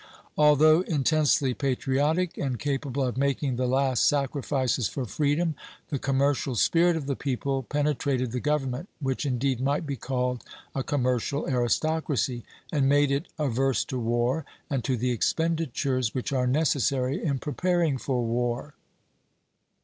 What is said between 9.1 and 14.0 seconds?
indeed might be called a commercial aristocracy, and made it averse to